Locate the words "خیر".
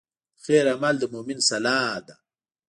0.43-0.65